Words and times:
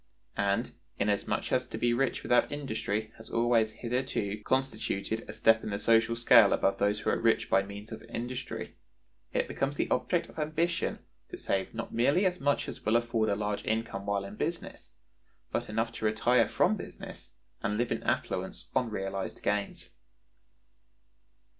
And, 0.37 0.71
inasmuch 0.97 1.51
as 1.51 1.67
to 1.67 1.77
be 1.77 1.93
rich 1.93 2.23
without 2.23 2.51
industry 2.51 3.13
has 3.17 3.29
always 3.29 3.71
hitherto 3.73 4.41
constituted 4.43 5.23
a 5.29 5.31
step 5.31 5.63
in 5.63 5.69
the 5.69 5.77
social 5.77 6.15
scale 6.15 6.53
above 6.53 6.79
those 6.79 7.01
who 7.01 7.11
are 7.11 7.19
rich 7.19 7.51
by 7.51 7.61
means 7.61 7.91
of 7.91 8.01
industry, 8.09 8.75
it 9.31 9.47
becomes 9.47 9.77
the 9.77 9.87
object 9.91 10.27
of 10.27 10.39
ambition 10.39 10.97
to 11.29 11.37
save 11.37 11.75
not 11.75 11.93
merely 11.93 12.25
as 12.25 12.39
much 12.41 12.67
as 12.67 12.83
will 12.83 12.95
afford 12.95 13.29
a 13.29 13.35
large 13.35 13.63
income 13.63 14.07
while 14.07 14.25
in 14.25 14.37
business, 14.37 14.97
but 15.51 15.69
enough 15.69 15.91
to 15.91 16.05
retire 16.05 16.49
from 16.49 16.75
business 16.77 17.33
and 17.61 17.77
live 17.77 17.91
in 17.91 18.01
affluence 18.01 18.71
on 18.75 18.89
realized 18.89 19.43
gains. 19.43 19.91